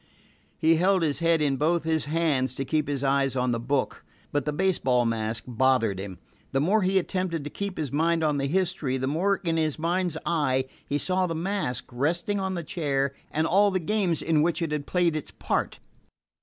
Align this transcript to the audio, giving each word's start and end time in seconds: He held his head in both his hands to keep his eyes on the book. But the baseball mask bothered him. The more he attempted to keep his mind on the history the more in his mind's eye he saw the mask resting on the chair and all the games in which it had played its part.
He 0.57 0.77
held 0.77 1.03
his 1.03 1.19
head 1.19 1.43
in 1.43 1.57
both 1.57 1.83
his 1.83 2.05
hands 2.05 2.55
to 2.55 2.65
keep 2.65 2.87
his 2.87 3.03
eyes 3.03 3.35
on 3.35 3.51
the 3.51 3.59
book. 3.59 4.03
But 4.31 4.45
the 4.45 4.51
baseball 4.51 5.05
mask 5.05 5.43
bothered 5.45 5.99
him. 5.99 6.17
The 6.53 6.59
more 6.59 6.81
he 6.81 6.97
attempted 6.97 7.43
to 7.43 7.51
keep 7.51 7.77
his 7.77 7.91
mind 7.91 8.23
on 8.23 8.37
the 8.39 8.47
history 8.47 8.97
the 8.97 9.05
more 9.05 9.35
in 9.35 9.57
his 9.57 9.77
mind's 9.77 10.17
eye 10.25 10.65
he 10.87 10.97
saw 10.97 11.27
the 11.27 11.35
mask 11.35 11.85
resting 11.91 12.39
on 12.39 12.55
the 12.55 12.63
chair 12.63 13.13
and 13.29 13.45
all 13.45 13.69
the 13.69 13.77
games 13.79 14.23
in 14.23 14.41
which 14.41 14.59
it 14.59 14.71
had 14.71 14.87
played 14.87 15.15
its 15.15 15.29
part. 15.29 15.77